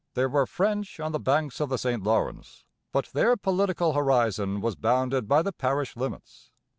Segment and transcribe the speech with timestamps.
[0.15, 4.75] There were French on the banks of the St Lawrence, but their political horizon was
[4.75, 6.49] bounded by the parish limits.